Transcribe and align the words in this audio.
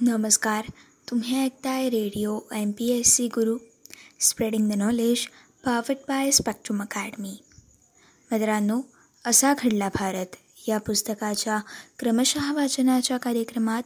नमस्कार 0.00 0.64
तुम्ही 1.10 1.44
ऐकताय 1.44 1.88
radio 1.90 2.40
M 2.54 2.70
P 2.70 2.98
S 2.98 3.14
C 3.14 3.26
Guru 3.26 3.58
spreading 4.20 4.70
the 4.70 4.74
knowledge 4.74 5.26
powered 5.64 5.96
by 6.08 6.30
Spectrum 6.30 6.82
Academy. 6.82 7.36
मित्रांनो 8.32 8.80
असा 9.24 9.54
घडला 9.54 9.88
भारत. 9.88 10.26
या 10.68 10.78
पुस्तकाच्या 10.78 11.58
क्रमशः 11.98 12.52
वाचनाच्या 12.52 13.16
कार्यक्रमात 13.16 13.82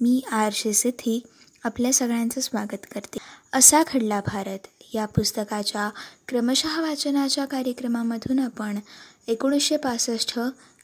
मी 0.00 0.24
आर 0.32 0.50
शे 0.52 0.72
सिद्धी 0.72 1.20
आपल्या 1.64 1.92
सगळ्यांचं 1.92 2.40
स्वागत 2.40 2.86
करते. 2.94 3.18
असा 3.52 3.82
घडला 3.82 4.20
भारत. 4.20 4.58
या 4.94 5.06
पुस्तकाच्या 5.06 5.90
क्रमशः 6.28 6.80
वाचनाच्या 6.80 7.44
कार्यक्रमामधून 7.44 8.38
आपण 8.38 8.78
एकोणीसशे 9.26 9.76
पासष्ट 9.76 10.40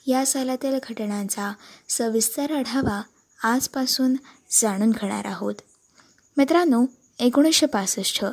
या 0.06 0.26
सालातील 0.26 0.78
घटनांचा 0.88 1.52
सविस्तर 1.88 2.52
आढावा 2.52 3.02
आजपासून 3.44 4.14
जाणून 4.50 4.90
घेणार 4.90 5.24
आहोत. 5.24 5.54
मित्रांनो 6.36 6.84
एकोणीसशे 7.18 7.66
पासष्ट 7.66 8.24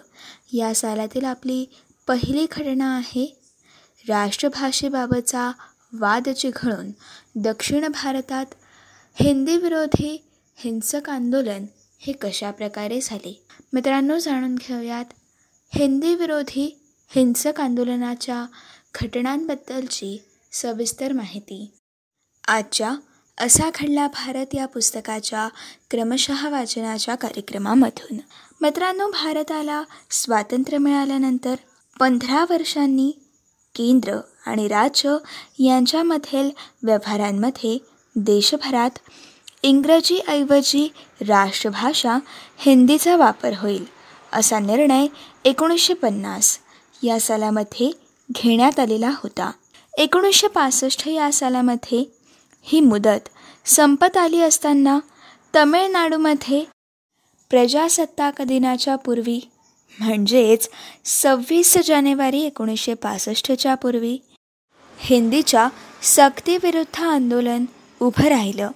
या 0.53 0.75
सालातील 0.75 1.25
आपली 1.25 1.65
पहिली 2.07 2.47
घटना 2.51 2.95
आहे 2.95 3.41
राष्ट्रभाषेबाबतचा 4.07 5.51
वाद 5.93 6.29
चिघळून 6.29 6.91
दक्षिण 7.35 7.87
भारतात 7.87 8.45
हिंदीविरोधी 9.15 10.25
हिंसक 10.55 11.09
आंदोलन 11.09 11.65
हे 11.99 12.13
कशाप्रकारे 12.13 12.99
झाले? 13.01 13.45
मित्रांनो 13.73 14.19
जाणून 14.19 14.55
घेऊयात. 14.55 15.05
हिंदीविरोधी 15.75 16.81
हिंसक 17.15 17.61
आंदोलनाच्या 17.61 18.45
घटनांबद्दलची 19.01 20.23
सविस्तर 20.51 21.13
माहिती. 21.13 21.71
आजच्या 22.47 22.95
असा 23.41 23.69
घडला 23.75 24.07
भारत 24.07 24.45
या 24.53 24.65
पुस्तकाच्या 24.65 25.47
क्रमशः 25.89 26.49
वाचनाच्या 26.49 27.15
कार्यक्रमामधून. 27.15 28.17
मित्रांनो 28.61 29.07
भारताला 29.07 29.83
स्वातंत्र्य 30.11 30.77
मिळाल्यानंतर 30.77 31.55
पंधरा 31.99 32.45
वर्षांनी 32.49 33.11
केंद्र 33.75 34.17
आणि 34.45 34.67
राज्य 34.67 35.17
यांच्यामधील 35.59 36.49
व्यवहारांमध्ये 36.83 37.77
देशभरात 38.15 38.99
इंग्रजीऐवजी 39.63 40.91
राष्ट्रभाषा 41.21 42.17
हिंदीचा 42.57 43.15
वापर 43.15 43.53
होईल 43.57 43.85
असा 44.33 44.59
निर्णय 44.59 45.07
एकोणीसशे 45.45 45.93
पन्नास 45.93 46.57
या 47.03 47.19
सालामध्ये 47.19 47.91
घेण्यात 48.31 48.79
आलेला 48.79 49.09
होता. 49.09 49.51
एकोणीसशे 49.97 50.47
पासष्ट 50.47 51.07
या 51.07 51.31
सालामध्ये 51.31 52.20
ही 52.61 52.79
मुदत 52.79 53.29
संपत 53.65 54.17
आली 54.17 54.41
असताना 54.41 54.99
तमिळनाडूमध्ये 55.55 56.65
प्रजासत्ताक 57.49 58.41
दिनाच्या 58.41 58.95
पूर्वी 58.95 59.49
म्हणजेच 59.99 60.69
सव्वीस 61.05 61.77
जानेवारी 61.85 62.41
एकोणीसशे 62.41 62.93
पासष्टच्या 62.93 63.75
पूर्वी 63.75 64.17
हिंदीच्या 64.97 65.67
सक्तीविरुद्ध 66.01 67.01
आंदोलन 67.01 67.65
उभं 68.01 68.23
राहिलं. 68.23 68.69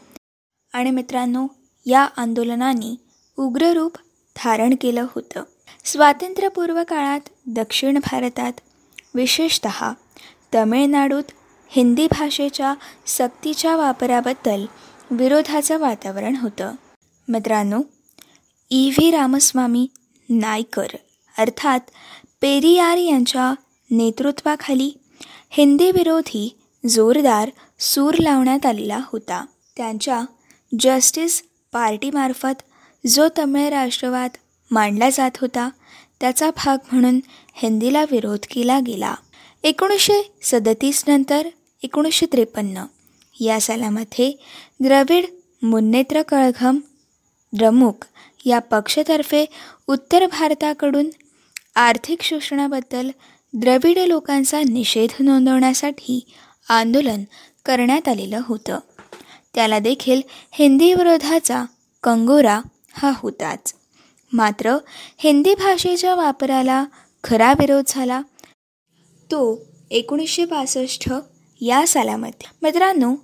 आणि 0.74 0.92
मित्रांनो 0.92 1.48
या 1.86 2.08
आंदोलनाने 2.18 2.96
उग्ररूप 3.38 3.98
धारण 4.36 4.76
केलं 4.82 5.06
होतं. 5.16 5.44
स्वातंत्र्यपूर्व 5.84 6.84
काळात 6.88 7.20
दक्षिण 7.48 7.98
भारतात 7.98 8.54
विशेषत 9.16 9.68
तमिळनाडूत 10.56 11.24
हिंदी 11.68 12.08
भाषेच्या 12.08 12.74
सक्तीच्या 13.06 13.76
वापराबद्दल 13.76 14.66
विरोधाचं 15.12 15.78
वातावरण 15.78 16.36
होतं. 16.36 16.72
मित्रांनो 17.28 17.82
ई. 18.70 18.90
व्ही. 18.90 19.12
रामस्वामी 19.12 19.88
नायकर 20.30 20.88
अर्थात 21.38 21.80
पेरियार 22.42 22.98
यांच्या 22.98 23.54
नेतृत्वाखाली 23.92 24.98
हिंदीविरोधी 25.50 26.56
जोरदार 26.90 27.50
सूर 27.80 28.14
लावण्यात 28.14 28.66
आलेला 28.66 29.00
होता. 29.06 29.46
त्यांच्या 29.78 30.22
जस्टिस 30.80 31.44
पार्टीमार्फत 31.72 32.62
जो 33.08 33.28
तमिळ 33.40 33.70
राष्ट्रवाद 33.70 34.30
मांडला 34.72 35.10
जात 35.10 35.32
होता 35.42 35.70
त्याचा 36.20 36.50
भाग 36.50 36.78
म्हणून 36.92 37.20
हिंदीला 37.54 38.06
विरोध 38.12 38.40
केला 38.52 38.80
गेला. 38.80 39.16
एकोणीसशे 39.64 40.32
सदतीस 40.42 41.04
नंतर 41.08 41.48
एकोणीसशे 41.86 42.26
त्रेपन्न. 42.26 42.84
या 43.40 43.62
सालामध्ये 43.62 44.34
द्रविड 44.80 45.26
मुन्नेत्र 45.64 46.22
कळघम 46.22 46.80
द्रमुक 47.54 48.06
या 48.46 48.60
पक्षातर्फे 48.60 49.46
उत्तर 49.88 50.26
भारताकडून 50.26 51.10
आर्थिक 51.76 52.22
शोषणाबद्दल 52.22 53.10
द्रविड 53.54 53.98
लोकांचा 53.98 54.60
निषेध 54.60 55.10
नोंदवण्यासाठी 55.20 56.26
आंदोलन 56.70 57.24
करण्यात 57.66 58.08
आलेलं 58.08 58.42
होतं. 58.46 58.80
त्याला 59.56 59.80
देखील 59.80 60.22
हिंदी 60.52 60.94
विरोधाचा 60.94 61.66
कंगोरा 62.04 62.62
हा 62.94 63.12
होताच. 63.16 63.74
मात्र 64.34 64.78
हिंदी 65.18 65.54
भाषेच्या 65.54 66.16
वापराला 66.16 66.86
खरा 67.24 67.52
विरोध 67.52 67.84
झाला. 67.88 68.22
तो 69.32 69.66
एकोणीसशे 69.92 70.46
पासष्ट 70.46 71.10
या 71.62 71.88
सालामध्ये 71.88 72.48
मित्रांनो 72.62 73.16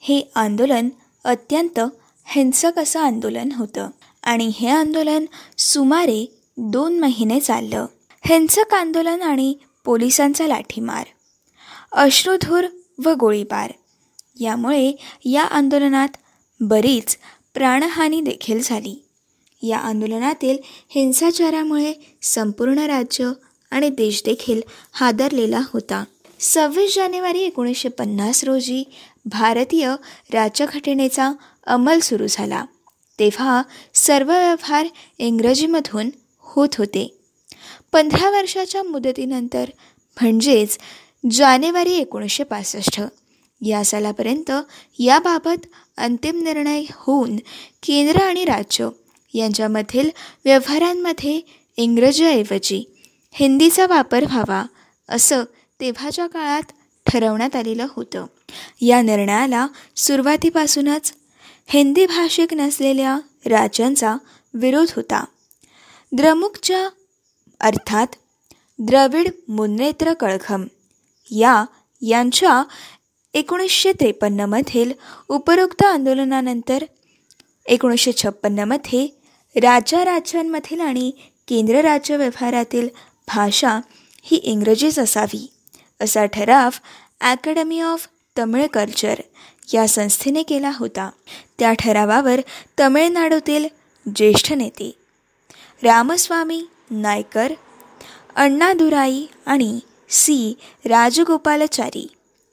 हे 0.00 0.30
आंदोलन 0.34 0.88
अत्यंत 1.24 1.80
हिंसक 2.26 2.78
असं 2.78 3.00
आंदोलन 3.00 3.52
होतं. 3.52 3.90
आणि 4.22 4.52
हे 4.54 4.68
आंदोलन 4.68 5.26
सुमारे 5.58 6.38
दोन 6.56 6.98
महिने 7.00 7.40
चाललं. 7.40 7.86
हिंसक 8.28 8.74
आंदोलन 8.74 9.22
आणि 9.22 9.54
पोलिसांचा 9.84 10.46
लाठीमार 10.46 11.06
अश्रुधूर 11.92 12.64
व 13.04 13.10
गोळीबार. 13.10 13.72
यामुळे 14.40 14.92
या 15.24 15.44
आंदोलनात 15.44 16.08
बरीच 16.60 17.18
प्राणहानी 17.54 18.20
देखील 18.20 18.60
झाली. 18.62 19.04
या 19.62 19.78
आंदोलनातील 19.78 20.58
हिंसाचारामुळे 20.88 22.16
संपूर्ण 22.22 22.78
राज्य 22.78 23.30
आणि 23.70 23.88
देश 23.88 24.22
देखील 24.24 24.60
हादरलेला 24.92 25.60
होता. 25.72 26.04
सव्वीस 26.42 26.94
जानेवारी 26.94 27.40
एकोणीसशे 27.40 27.88
पन्नास 27.88 28.42
रोजी 28.44 28.82
भारतीय 29.26 29.88
राज्यघटनेचा 30.32 31.32
अंमल 31.66 31.98
सुरू 31.98 32.26
झाला. 32.28 32.64
तेव्हा 33.18 33.62
सर्व 33.94 34.30
व्यवहार 34.32 34.86
इंग्रजीमधून 35.18 36.10
होत 36.44 36.76
होते. 36.78 37.06
पंधरा 37.92 38.30
वर्षाच्या 38.30 38.82
मुदतीनंतर 38.82 39.70
म्हणजेच 40.16 40.78
जानेवारी 41.30 41.94
एकोणीसशे 41.94 42.44
पासष्ट 42.44 43.00
या 43.60 43.84
सालापर्यंत 43.84 44.50
याबाबत 44.98 45.66
अंतिम 45.96 46.42
निर्णय 46.42 46.82
होऊन 46.90 47.36
केंद्र 47.82 48.22
आणि 48.22 48.44
राज्य 48.44 48.88
यांच्यामधील 49.34 50.10
व्यवहारांमध्ये 50.44 51.40
इंग्रजीऐवजी 51.76 52.84
हिंदीचा 53.34 53.86
वापर 53.86 54.24
व्हावा 54.24 54.64
असं 55.08 55.44
तेव्हाच्या 55.82 56.26
काळात 56.26 56.62
ठरवण्यात 57.06 57.56
आलेलं 57.56 57.86
होतं. 57.90 58.26
या 58.80 59.02
निर्णयाला 59.02 59.66
सुरुवातीपासूनच 59.96 61.12
हिंदी 61.66 62.06
भाषिक 62.06 62.54
नसलेल्या 62.54 63.18
राज्यांचा 63.46 64.16
विरोध 64.54 64.86
होता. 64.96 65.24
द्रमुकच्या 66.12 66.88
अर्थात 67.60 68.06
द्रविड 68.78 69.28
मुन्नेत्र 69.48 70.12
कळघम 70.12 70.64
या 71.30 71.64
यांच्या 72.02 72.62
एकोणीसशे 73.34 73.92
त्रेपन्नमधील 73.92 74.92
उपरोक्त 75.28 75.82
आंदोलनानंतर 75.82 76.84
एकोणीसशे 77.66 78.12
छप्पन्नमध्ये 78.12 79.08
राज्या 79.56 80.04
राज्यांमधील 80.04 80.80
आणि 80.80 81.10
केंद्र 81.48 81.80
राज्य 81.80 82.16
व्यवहारातील 82.16 82.88
भाषा 83.28 83.80
ही 84.22 84.36
इंग्रजीच 84.36 84.98
असावी. 84.98 85.52
असा 86.02 86.24
ठराव 86.26 86.70
ॲकॅडमी 87.20 87.80
ऑफ 87.80 88.06
तमिळ 88.38 88.66
कल्चर 88.66 89.20
या 89.74 89.86
संस्थेने 89.88 90.42
केला 90.42 90.70
होता. 90.78 91.10
त्या 91.58 91.72
ठरावावर 91.72 92.40
तमिळनाडूतील 92.80 93.66
ज्येष्ठ 94.06 94.52
नेते 94.52 94.90
रामस्वामी 95.82 96.64
नायकर 96.90 97.52
अण्णादुराई 98.36 99.26
आणि 99.46 99.78
सी. 100.10 100.54
राजगोपालाचारी 100.84 102.06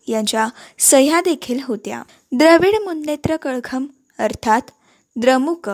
यांच्या 0.08 0.48
सह्या 0.80 1.22
देखील 1.22 1.60
होत्या. 1.64 2.02
द्रविड 2.32 2.76
मुन्नेत्र 2.84 3.36
कळघम 3.36 3.86
अर्थात 4.20 4.72
द्रमुक 5.16 5.70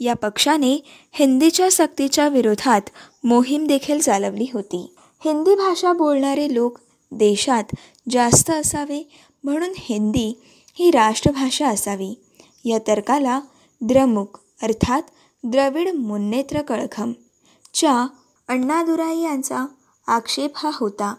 या 0.00 0.14
पक्षाने 0.14 0.74
हिंदीच्या 1.12 1.70
सक्तीच्या 1.70 2.28
विरोधात 2.28 2.80
मोहीम 3.24 3.66
देखील 3.66 3.98
चालवली 3.98 4.46
होती. 4.52 4.94
हिंदी 5.24 5.54
भाषा 5.54 5.92
बोलणारे 5.92 6.54
लोक 6.54 6.78
देशात 7.14 7.74
जास्त 8.10 8.50
असावे 8.50 9.08
म्हणून 9.44 9.72
हिंदी 9.76 10.42
ही 10.74 10.90
राष्ट्रभाषा 10.90 11.68
असावी. 11.68 12.14
या 12.64 12.78
तर्काला 12.86 13.40
द्रमुक 13.80 14.38
अर्थात 14.62 15.02
द्रविड 15.44 15.88
मुन्नेत्र 15.94 16.62
कळघम 16.62 17.12
च्या 17.74 18.06
अण्णादुराई 18.48 19.18
यांचा 19.18 19.64
आक्षेप 20.06 20.52
हा 20.56 20.70
होता. 20.74 21.14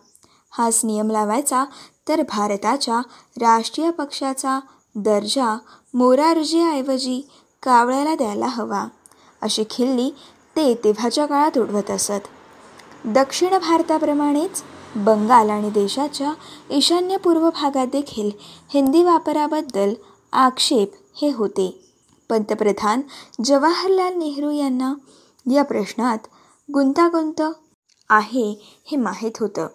हाच 0.51 0.81
नियम 0.83 1.11
लावायचा 1.11 1.65
तर 2.07 2.21
भारताच्या 2.21 2.99
राष्ट्रीय 3.41 3.91
पक्षाचा 3.91 4.59
दर्जा 4.95 5.57
मोरारजीऐवजी 5.93 7.21
कावळ्याला 7.63 8.15
द्यायला 8.15 8.47
हवा 8.47 8.85
अशी 9.41 9.63
खिल्ली 9.69 10.09
ते 10.55 10.73
तेव्हाच्या 10.83 11.25
काळात 11.25 11.57
उडवत 11.57 11.91
असत. 11.91 12.27
दक्षिण 13.05 13.57
भारताप्रमाणेच 13.57 14.63
बंगाल 14.95 15.49
आणि 15.49 15.69
देशाच्या 15.69 16.33
ईशान्यपूर्व 16.71 17.49
भागात 17.49 17.87
देखील 17.87 18.29
हिंदी 18.73 19.03
वापराबद्दल 19.03 19.93
आक्षेप 20.33 20.91
हे 21.15 21.31
होते. 21.31 21.69
पंतप्रधान 22.29 23.01
जवाहरलाल 23.45 24.13
नेहरू 24.13 24.51
यांना 24.51 24.93
या 25.45 25.63
प्रश्नात 25.63 26.27
गुंतागुंत 26.69 27.41
आहे 28.09 28.49
हे 28.85 28.97
माहीत 28.97 29.39
होतं. 29.39 29.67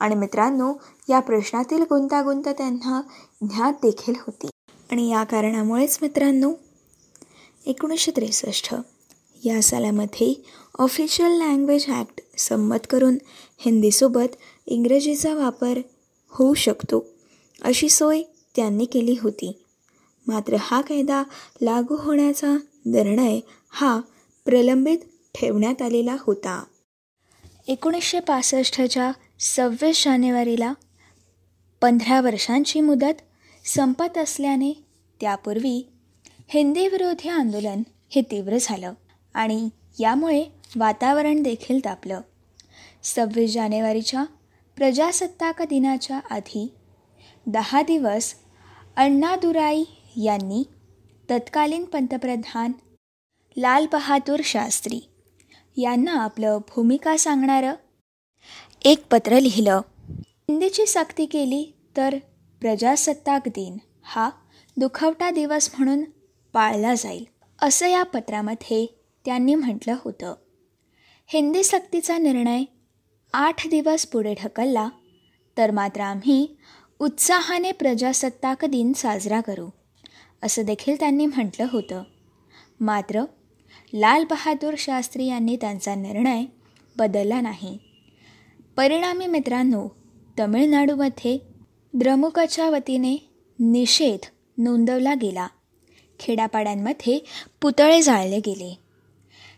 आणि 0.00 0.14
मित्रांनो 0.14 0.72
या 1.08 1.20
प्रश्नातील 1.20 1.82
गुंतागुंत 1.82 2.48
त्यांना 2.48 3.00
ज्ञात 3.42 3.72
देखील 3.82 4.14
होती. 4.18 4.48
आणि 4.92 5.08
या 5.08 5.24
कारणामुळेच 5.24 5.98
मित्रांनो 6.02 6.52
एकोणीसशे 7.66 8.12
त्रेसष्ट 8.16 8.74
या 9.44 9.62
सालामध्ये 9.62 10.32
ऑफिशियल 10.78 11.30
लँग्वेज 11.30 11.84
ॲक्ट 11.88 12.20
संमत 12.38 12.86
करून 12.90 13.16
हिंदीसोबत 13.58 14.36
इंग्रजीचा 14.66 15.34
वापर 15.34 15.78
होऊ 16.28 16.54
शकतो 16.54 17.06
अशी 17.62 17.88
सोय 17.88 18.22
त्यांनी 18.56 18.84
केली 18.84 19.16
होती. 19.20 19.52
मात्र 20.26 20.56
हा 20.60 20.80
कायदा 20.80 21.22
लागू 21.62 21.96
होण्याचा 21.96 22.56
निर्णय 22.86 23.40
हा 23.70 24.00
प्रलंबित 24.44 24.98
ठेवण्यात 25.34 25.82
आलेला 25.82 26.16
होता. 26.20 26.64
एकोणीसशे 27.68 28.20
पासष्टच्या 28.20 29.12
सव्वीस 29.40 30.04
जानेवारीला 30.04 30.72
पंधरा 31.80 32.20
वर्षांची 32.20 32.80
मुदत 32.80 33.22
संपत 33.64 34.18
असल्याने 34.18 34.72
त्यापूर्वी 35.20 35.88
हिंदीविरोधी 36.48 37.28
आंदोलन 37.28 37.82
हे 38.08 38.22
तीव्र 38.22 38.56
झालं 38.60 38.92
आणि 39.34 39.68
यामुळे 40.00 40.44
वातावरण 40.76 41.42
देखील 41.42 41.84
तापलं. 41.84 42.20
सव्वीस 43.02 43.52
जानेवारीच्या 43.52 44.24
प्रजासत्ताक 44.76 45.62
दिनाच्या 45.62 46.20
आधी 46.30 46.74
दहा 47.46 47.82
दिवस 47.82 48.34
अण्णादुराई 48.96 49.84
यांनी 50.16 50.62
तत्कालीन 51.30 51.84
पंतप्रधान 51.84 52.72
लाल 53.56 53.86
बहादूर 53.92 54.40
शास्त्री 54.44 55.00
यांना 55.76 56.12
आपलं 56.12 56.58
भूमिका 56.58 57.16
सांगणारं 57.16 57.74
एक 58.84 59.06
पत्र 59.10 59.38
लिहिलं. 59.40 59.80
हिंदीची 60.24 60.86
सक्ती 60.86 61.26
केली 61.26 61.72
तर 61.96 62.16
प्रजासत्ताक 62.60 63.48
दिन 63.48 63.78
हा 64.02 64.30
दुखवटा 64.76 65.30
दिवस 65.30 65.70
म्हणून 65.78 66.04
पाळला 66.52 66.94
जाईल 66.94 67.24
असं 67.62 67.86
या 67.86 68.02
पत्रामध्ये 68.02 68.86
त्यांनी 69.24 69.54
म्हटलं 69.54 69.96
होतं. 70.04 70.34
हिंदी 71.26 71.62
सक्तीचा 71.64 72.18
निर्णय 72.18 72.62
आठ 73.38 73.66
दिवस 73.66 74.06
पुढे 74.06 74.34
ढकलला 74.42 74.88
तर 75.56 75.70
मात्र 75.70 76.00
आम्ही 76.00 76.56
उत्साहाने 76.98 77.72
प्रजासत्ताक 77.72 78.64
दिन 78.64 78.92
साजरा 78.92 79.40
करू 79.40 79.68
असं 80.42 80.62
देखील 80.62 80.96
त्यांनी 81.00 81.26
म्हटलं 81.26 81.66
होतं. 81.70 82.02
मात्र 82.80 83.24
लाल 83.94 84.24
बहादूर 84.24 84.74
शास्त्री 84.78 85.26
यांनी 85.26 85.56
त्यांचा 85.56 85.94
निर्णय 85.94 86.44
बदलला 86.96 87.40
नाही. 87.40 87.78
परिणामी 88.76 89.26
मित्रांनो 89.26 89.88
तमिळनाडूमध्ये 90.38 91.38
द्रमुकच्या 91.94 92.70
वतीने 92.70 93.30
निषेध 93.58 94.26
नोंदवला 94.58 95.14
गेला. 95.14 95.46
खेड्यापाड्यांमध्ये 96.20 97.18
पुतळे 97.60 98.02
जाळले 98.02 98.38
गेले. 98.38 98.78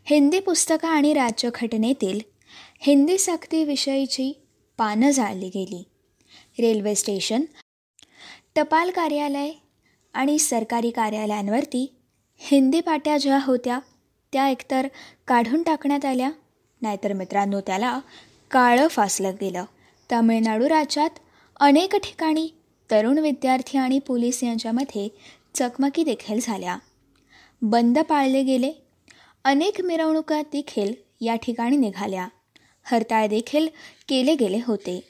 हिंदी 0.05 0.41
पुस्तकं 0.41 0.89
आणि 0.89 1.15
राज्यघटनेतील 1.15 2.38
हिंदी 2.81 3.19
सक्तीविषयीची 3.19 4.33
पानं 4.79 5.11
जाळली 5.11 5.49
गेली. 5.49 5.85
रेल्वे 6.59 6.95
स्टेशन 6.95 7.43
टपाल 8.55 8.91
कार्यालय 8.91 9.51
आणि 10.15 10.39
सरकारी 10.39 10.91
कार्यालयांवरती 10.91 11.95
हिंदी 12.39 12.81
पाट्या 12.81 13.19
ज्या 13.19 13.39
होत्या 13.43 13.79
त्या 14.33 14.49
एकतर 14.49 14.89
काढून 15.27 15.63
टाकण्यात 15.63 16.05
आल्या 16.05 16.31
नाहीतर 16.83 17.13
मित्रांनो 17.13 17.61
त्याला 17.61 18.01
काळं 18.51 18.87
फासलं 18.87 19.35
गेलं. 19.41 19.65
तामिळनाडू 20.11 20.69
राज्यात 20.69 21.11
अनेक 21.61 21.97
ठिकाणी 21.97 22.49
तरुण 22.91 23.19
विद्यार्थी 23.19 23.79
आणि 23.79 23.99
पोलीस 23.99 24.45
यांच्यामध्ये 24.45 25.09
चकमकी 25.55 26.05
देखील 26.05 26.39
झाल्या. 26.43 26.79
बंद 27.63 27.99
पाळले 27.99 28.43
गेले. 28.43 28.73
अनेक 29.45 29.81
मिरवणुका 29.81 30.43
देखील 30.43 30.93
या 31.21 31.35
ठिकाणी 31.35 31.77
निघाल्या. 31.77 32.29
हरताळ 32.89 33.27
देखील 33.27 33.69
केले 34.09 34.35
गेले 34.35 34.61
होते. 34.67 35.01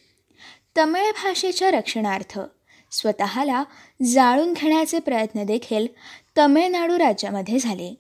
तमिळ 0.77 1.11
भाषेच्या 1.11 1.71
रक्षणार्थ 1.71 2.41
स्वतःला 2.91 3.65
जाळून 4.03 4.53
घेण्याचे 4.53 4.99
प्रयत्न 4.99 5.45
देखील 5.45 5.87
तमिळनाडू 6.39 6.99
राज्यामध्ये 6.99 7.59
झाले. 7.59 7.95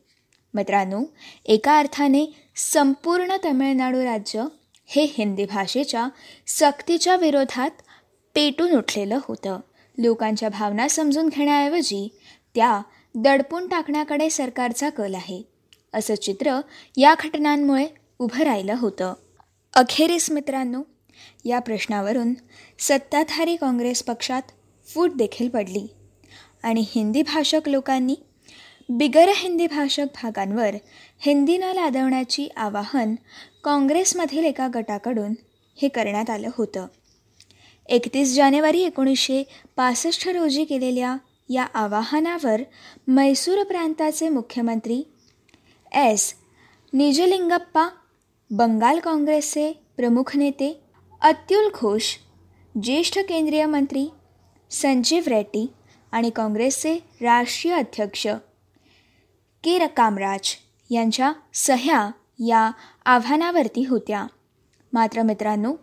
मित्रांनो 0.54 1.02
एका 1.44 1.78
अर्थाने 1.78 2.24
संपूर्ण 2.56 3.36
तमिळनाडू 3.44 4.04
राज्य 4.04 4.44
हे 4.86 5.02
हिंदी 5.02 5.44
भाषेच्या 5.44 6.08
सक्तीच्या 6.46 7.16
विरोधात 7.16 7.70
पेटून 8.34 8.76
उठलेलं 8.76 9.18
होतं. 9.28 9.60
लोकांच्या 9.98 10.48
भावना 10.48 10.88
समजून 10.88 11.28
घेण्याऐवजी 11.28 12.08
त्या 12.54 12.82
दडपून 13.14 13.68
टाकण्याकडे 13.68 14.30
सरकारचा 14.30 14.90
कल 14.90 15.14
आहे 15.14 15.42
असं 15.94 16.14
चित्र 16.14 16.60
या 16.96 17.14
घटनांमुळे 17.24 17.86
उभं 18.18 18.42
राहिलं 18.42 18.74
होतं. 18.78 19.14
अखेरीस 19.78 20.30
मित्रांनो 20.30 20.82
या 21.44 21.58
प्रश्नावरून 21.58 22.34
सत्ताधारी 22.78 23.56
काँग्रेस 23.56 24.02
पक्षात 24.02 24.42
फूट 24.86 25.12
देखील 25.16 25.48
पडली 25.48 25.86
आणि 26.62 26.84
हिंदी 26.88 27.22
भाषक 27.22 27.60
लोकांनी 27.66 28.14
बिगर 28.88 29.28
हिंदी 29.36 29.66
भाषक 29.66 30.04
भागांवर 30.22 30.74
हिंदी 31.18 31.58
न 31.58 31.62
लादवण्याची 31.62 32.48
आवाहन 32.56 33.14
काँग्रेसमधील 33.64 34.44
एका 34.44 34.68
गटाकडून 34.74 35.34
हे 35.82 35.88
करण्यात 35.88 36.30
आलं 36.30 36.50
होतं. 36.56 36.86
एकतीस 37.86 38.34
जानेवारी 38.34 38.82
एकोणीसशे 38.82 39.42
पासष्ट 39.76 40.28
रोजी 40.28 40.64
केलेल्या 40.64 41.16
या 41.48 41.64
आवाहनावर 41.64 42.60
मैसूर 43.08 43.62
प्रांताचे 43.64 44.28
मुख्यमंत्री 44.28 45.02
एस. 45.92 46.34
निजलिंगप्पा 46.92 47.88
बंगाल 48.50 48.98
काँग्रेसचे 48.98 49.72
प्रमुख 49.96 50.36
नेते 50.36 50.80
अत्युल 51.20 51.68
घोष 51.74 52.14
ज्येष्ठ 52.82 53.18
केंद्रीय 53.18 53.66
मंत्री 53.66 54.06
संजीव 54.70 55.22
रेड्डी 55.26 55.66
आणि 56.12 56.30
काँग्रेसचे 56.30 56.94
राष्ट्रीय 57.20 57.74
अध्यक्ष 57.74 58.26
के 59.64 59.86
कामराज 59.86 60.54
यांच्या 60.90 61.32
सह्या 61.54 62.10
या 62.38 62.70
आव्हानावरती 63.04 63.84
होत्या. 63.84 64.26
मात्र 64.92 65.22
मित्रांनो 65.22 65.74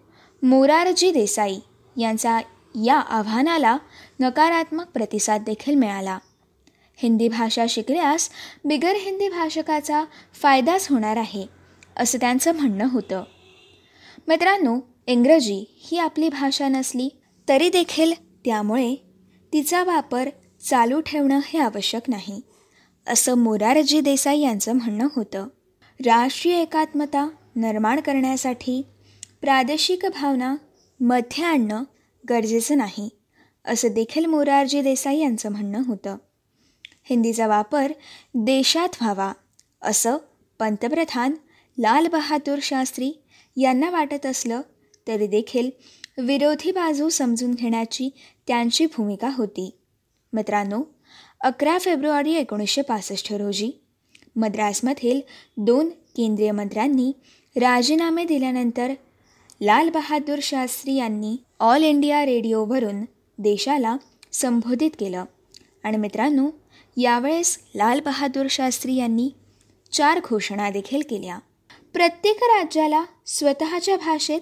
मोरारजी 0.43 1.11
देसाई 1.11 1.59
यांचा 1.97 2.39
या 2.85 2.99
आव्हानाला 2.99 3.77
नकारात्मक 4.19 4.85
प्रतिसाद 4.85 5.41
देखील 5.41 5.75
मिळाला. 5.75 6.19
हिंदी 6.97 7.27
भाषा 7.27 7.65
शिकल्यास 7.69 8.29
बिगर 8.65 8.93
हिंदी 8.95 9.29
भाषकाचा 9.29 10.03
फायदाच 10.33 10.87
होणार 10.89 11.17
आहे. 11.17 11.54
असं 11.97 12.17
त्यांचं 12.17 12.55
म्हणणं 12.55 12.87
होतं. 12.91 13.23
मित्रांनो 14.27 14.79
इंग्रजी 15.07 15.63
ही 15.77 15.97
आपली 15.97 16.29
भाषा 16.29 16.67
नसली 16.67 17.09
तरी 17.49 17.69
देखील 17.69 18.13
त्यामुळे 18.45 18.95
तिचा 19.53 19.83
वापर 19.83 20.29
चालू 20.69 21.01
ठेवणं 21.01 21.39
हे 21.45 21.59
आवश्यक 21.59 22.09
नाही 22.09 22.41
असं 23.07 23.37
मोरारजी 23.37 24.01
देसाई 24.01 24.39
यांचं 24.39 24.73
म्हणणं 24.73 25.07
होतं. 25.15 25.47
राष्ट्रीय 26.05 26.61
एकात्मता 26.61 27.29
निर्माण 27.55 27.99
करण्यासाठी 27.99 28.81
प्रादेशिक 29.41 30.05
भावना 30.05 30.55
मध्ये 30.99 31.43
आणणं 31.43 31.83
गरजेचं 32.29 32.77
नाही 32.77 33.09
असं 33.65 33.87
देखील 33.87 34.25
मोरारजी 34.25 34.81
देसाई 34.81 35.19
यांचं 35.19 35.51
म्हणणं 35.51 35.81
होतं. 35.85 36.17
हिंदीचा 37.03 37.47
वापर 37.47 37.91
देशात 38.33 38.89
व्हावा 39.01 39.33
असं 39.81 40.17
पंतप्रधान 40.59 41.33
लालबहादूर 41.77 42.59
शास्त्री 42.61 43.11
यांना 43.57 43.89
वाटत 43.89 44.25
असलं 44.25 44.61
तरी 45.07 45.27
देखील 45.27 45.69
विरोधी 46.17 46.71
बाजू 46.71 47.09
समजून 47.09 47.53
घेण्याची 47.53 48.09
त्यांची 48.47 48.85
भूमिका 48.85 49.29
होती. 49.33 49.77
मित्रांनो 50.33 50.83
अकरा 51.41 51.77
फेब्रुवारी 51.77 52.33
एकोणीसशे 52.33 52.81
पासष्ट 52.81 53.33
रोजी 53.33 53.71
मद्रासमधील 54.35 55.21
दोन 55.57 55.89
केंद्रीय 55.89 56.51
मंत्र्यांनी 56.51 57.11
राजीनामे 57.55 58.25
दिल्यानंतर 58.25 58.93
लालबहादूर 59.61 60.39
शास्त्री 60.41 60.93
यांनी 60.93 61.37
ऑल 61.59 61.83
इंडिया 61.83 62.25
रेडिओवरून 62.25 63.05
देशाला 63.37 63.97
संबोधित 64.31 64.91
केलं. 64.99 65.25
आणि 65.83 65.97
मित्रांनो 65.97 66.49
यावेळेस 66.97 67.59
लालबहादूर 67.75 68.45
शास्त्री 68.49 68.95
यांनी 68.95 69.29
चार 69.91 70.19
घोषणा 70.29 70.69
देखील 70.69 71.01
केल्या. 71.09 71.39
प्रत्येक 71.95 72.37
राज्याला 72.43 73.03
स्वतःच्या 73.25 73.97
भाषेत 73.97 74.41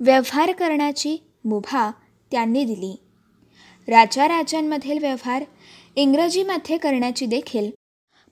व्यवहार 0.00 0.52
करण्याची 0.52 1.16
मुभा 1.44 1.90
त्यांनी 2.30 2.64
दिली. 2.64 2.96
राज्या 3.88 4.28
राज्यांमधील 4.28 4.98
व्यवहार 4.98 5.44
इंग्रजीमध्ये 5.96 6.76
करण्याची 6.76 7.26
देखील 7.26 7.70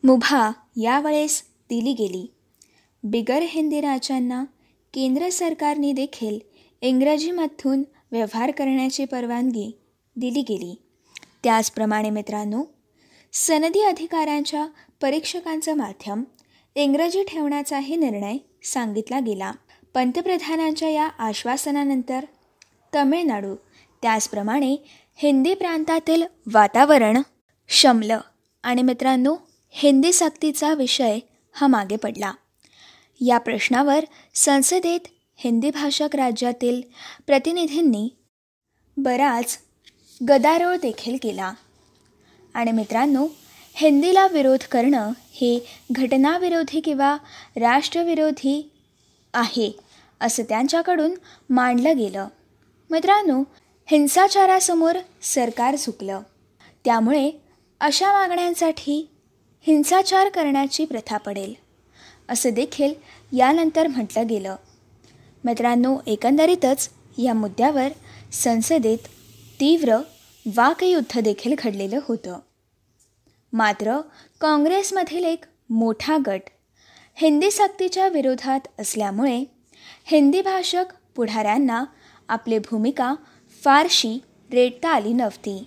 मुभा 0.05 0.51
यावेळेस 0.77 1.43
दिली 1.71 1.93
गेली. 1.93 2.35
बिगर 3.03 3.43
हिंदी 3.43 3.81
राज्यांना 3.81 4.45
केंद्र 4.95 5.29
सरकारने 5.29 5.93
देखील 5.93 6.39
इंग्रजीमधून 6.81 7.83
व्यवहार 8.13 8.51
करण्याची 8.51 9.05
परवानगी 9.05 9.79
दिली 10.17 10.41
गेली. 10.41 10.83
त्याचप्रमाणे 11.45 12.11
मित्रांनो 12.11 12.65
सनदी 13.33 13.81
अधिकाऱ्यांच्या 13.81 14.67
परीक्षकांचं 15.03 15.75
माध्यम 15.75 16.25
इंग्रजी 16.75 17.23
ठेवण्याचाही 17.23 17.97
निर्णय 17.97 18.37
सांगितला 18.67 19.21
गेला. 19.21 19.53
पंतप्रधानांच्या 19.95 20.89
या 20.89 21.09
आश्वासनानंतर 21.19 22.25
तमिळनाडू 22.95 23.55
त्याचप्रमाणे 24.03 24.77
हिंदी 25.15 25.55
प्रांतातील 25.55 26.23
वातावरण 26.55 27.23
शमलं. 27.69 28.21
आणि 28.63 28.83
मित्रांनो 28.83 29.37
हिंदी 29.71 30.13
सक्तीचा 30.13 30.75
विषय 30.75 31.19
हा 31.53 31.67
मागे 31.67 31.97
पडला. 31.97 32.33
या 33.21 33.39
प्रश्नावर 33.39 34.05
संसदेत 34.35 35.01
हिंदी 35.37 35.71
भाषक 35.71 36.17
राज्यातील 36.17 36.83
प्रतिनिधींनी 37.27 38.17
बराच 38.97 39.59
गदारोळ 40.29 40.77
देखील 40.77 41.17
केला. 41.23 41.53
आणि 42.55 42.73
मित्रांनो 42.73 43.27
हिंदीला 43.79 44.27
विरोध 44.27 44.59
करणं 44.59 45.13
हे 45.33 45.67
घटनाविरोधी 45.93 46.81
किंवा 46.81 47.17
राष्ट्रविरोधी 47.57 48.71
आहे 49.35 49.79
असं 50.21 50.43
त्यांच्याकडून 50.43 51.15
मांडलं 51.51 51.97
गेलं. 51.97 52.29
मित्रांनो 52.91 53.43
हिंसाचारासमोर 53.87 54.99
सरकार 55.23 55.77
झुकलं. 55.77 56.21
त्यामुळे 56.85 57.31
अशा 57.81 58.13
मागण्यांसाठी 58.13 59.09
हिंसाचार 59.67 60.29
करण्याची 60.29 60.85
प्रथा 60.85 61.17
पडेल 61.17 61.55
असं 62.29 62.51
देखील 62.51 62.95
यानंतर 63.37 63.87
म्हटलं 63.87 64.27
गेलं. 64.27 64.57
मित्रांनो 65.45 65.99
एकंदरीतच 66.07 66.89
या 67.19 67.35
मुद्द्यावर 67.35 67.89
संसदेत 68.33 68.99
तीव्र 69.61 69.97
वाकयुद्ध 70.57 71.21
देखील 71.21 71.55
घडलेलं 71.59 71.99
होतं. 72.03 72.39
मात्र 73.57 74.01
काँग्रेसमधील 74.41 75.25
एक 75.25 75.45
मोठा 75.71 76.17
गट 76.27 76.41
हिंदी 77.15 77.51
सक्तीच्या 77.51 78.09
विरोधात 78.09 78.61
असल्यामुळे 78.79 79.45
हिंदी 80.05 80.43
भाषक 80.43 80.85
पुढाऱ्यांना 81.17 81.85
आपली 82.29 82.59
भूमिका 82.59 83.15
फारशी 83.65 84.19
रेटता 84.53 84.89
आली 84.89 85.13
नव्हती. 85.13 85.67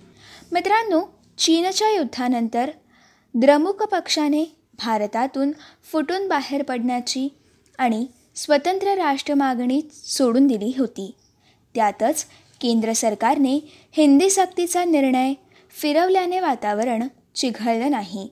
मित्रांनो 0.51 1.01
चीनच्या 1.38 1.91
युद्धानंतर 1.91 2.72
द्रमुक 3.34 3.84
पक्षाने 3.84 4.43
भारतातून 4.74 5.51
फुटून 5.91 6.27
बाहेर 6.27 6.63
पडण्याची 6.63 7.27
आणि 7.77 8.05
स्वतंत्र 8.36 8.88
राष्ट्र 8.88 9.34
मागणी 9.34 9.81
सोडून 9.93 10.48
दिली 10.48 10.74
होती. 10.77 11.15
त्यातच 11.75 12.25
केंद्र 12.62 12.93
सरकारने 12.93 13.60
हिंदी 13.91 14.29
सक्तीचा 14.29 14.86
निर्णय 14.86 15.34
फिरवल्याने 15.81 16.39
वातावरण 16.39 17.08
चिघळलं 17.39 17.91
नाही. 17.91 18.27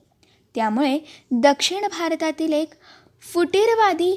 त्यामुळे 0.54 0.98
दक्षिण 1.30 1.86
भारतातील 1.90 2.52
एक 2.52 2.72
फुटीरवादी 3.32 4.14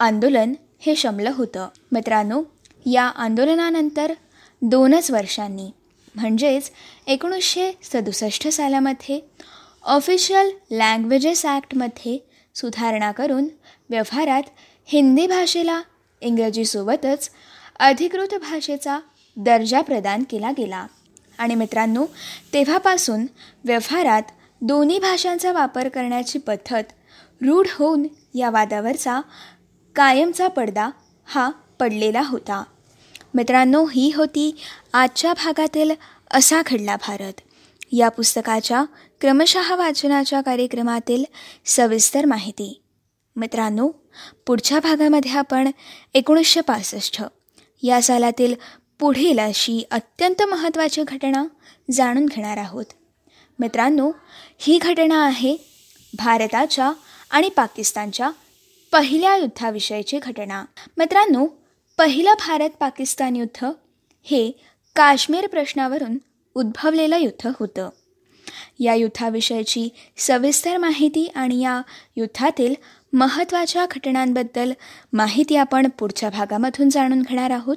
आंदोलन 0.00 0.52
हे 0.80 0.96
शमलं 0.96 1.30
होतं. 1.34 1.68
मित्रांनो 1.92 2.42
या 2.86 3.04
आंदोलनानंतर 3.04 4.12
दोनच 4.62 5.10
वर्षांनी 5.10 5.70
म्हणजेच 6.14 6.70
एकोणीसशे 7.06 7.70
सदुसष्ट 7.82 8.48
सालामध्ये 8.48 9.20
ऑफिशियल 9.84 10.50
लँग्वेजेस 10.70 11.44
ॲक्टमध्ये 11.46 12.18
सुधारणा 12.54 13.10
करून 13.12 13.48
व्यवहारात 13.90 14.42
हिंदी 14.88 15.26
भाषेला 15.26 15.80
इंग्रजीसोबतच 16.20 17.30
अधिकृत 17.78 18.34
भाषेचा 18.34 18.98
दर्जा 19.36 19.80
प्रदान 19.80 20.22
केला 20.30 20.50
गेला. 20.58 20.86
आणि 21.38 21.54
मित्रांनो 21.54 22.06
तेव्हापासून 22.52 23.26
व्यवहारात 23.64 24.22
दोन्ही 24.60 24.98
भाषांचा 24.98 25.52
वापर 25.52 25.88
करण्याची 25.88 26.38
पद्धत 26.38 26.82
रूढ 27.42 27.66
होऊन 27.70 28.06
या 28.34 28.50
वादावरचा 28.50 29.20
कायमचा 29.94 30.48
पडदा 30.48 30.90
हा 31.24 31.50
पडलेला 31.80 32.22
होता. 32.24 32.64
मित्रांनो 33.34 33.86
ही 33.86 34.12
होती 34.16 34.56
आजच्या 34.92 35.32
भागातील 35.32 35.90
असा 36.30 36.62
घडला 36.66 36.96
भारत. 36.96 37.32
या 37.92 38.08
पुस्तकाच्या 38.08 38.84
क्रमशः 39.20 39.76
वाचनाच्या 39.76 40.40
कार्यक्रमातील 40.40 41.24
सविस्तर 41.64 42.24
माहिती. 42.24 42.82
मित्रांनो 43.36 43.88
पुढच्या 44.46 44.80
भागामध्ये 44.80 45.30
आपण 45.30 45.70
एकोणीसशे 46.14 46.60
पासष्ट 46.60 47.22
या 47.82 48.02
सालातील 48.02 48.54
पुढील 48.98 49.38
अशी 49.38 49.84
अत्यंत 49.90 50.42
महत्त्वाची 50.42 51.02
घटना 51.08 51.44
जाणून 51.90 52.26
घेणार 52.26 52.56
आहोत. 52.56 52.84
मित्रांनो 53.58 54.12
ही 54.58 54.78
घटना 54.78 55.24
आहे 55.24 55.56
भारताच्या 56.18 56.92
आणि 57.30 57.48
पाकिस्तानच्या 57.48 58.30
पहिल्या 58.92 59.36
युद्धाविषयीची 59.36 60.18
घटना. 60.22 60.64
मित्रांनो 60.98 61.46
पहिलं 61.98 62.32
भारत 62.32 62.70
पाकिस्तान 62.70 63.36
युद्ध 63.36 63.66
हे 64.22 64.50
काश्मीर 64.96 65.46
प्रश्नावरून 65.46 66.18
उद्भवलेलं 66.54 67.18
युद्ध 67.18 67.50
होतं. 67.60 67.90
या 68.80 68.94
युद्धाविषयीची 68.94 69.88
सविस्तर 70.16 70.76
माहिती 70.76 71.32
आणि 71.34 71.62
या 71.62 71.82
युद्धातील 72.16 72.74
महत्त्वाच्या 73.12 73.86
घटनांबद्दल 73.86 74.72
माहिती 75.12 75.56
आपण 75.56 75.88
पुढच्या 75.88 76.30
भागामधून 76.30 76.88
जाणून 76.88 77.22
घेणार 77.22 77.50
आहोत. 77.50 77.76